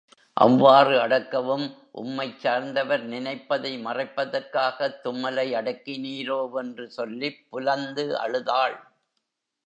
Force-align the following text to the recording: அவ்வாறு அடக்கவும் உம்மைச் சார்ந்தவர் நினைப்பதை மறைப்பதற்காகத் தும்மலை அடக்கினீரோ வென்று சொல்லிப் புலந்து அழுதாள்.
அவ்வாறு 0.37 0.99
அடக்கவும் 0.99 1.65
உம்மைச் 1.93 2.39
சார்ந்தவர் 2.39 3.03
நினைப்பதை 3.03 3.73
மறைப்பதற்காகத் 3.85 4.97
தும்மலை 5.03 5.45
அடக்கினீரோ 5.53 6.49
வென்று 6.51 6.91
சொல்லிப் 6.91 7.49
புலந்து 7.49 8.05
அழுதாள். 8.17 8.77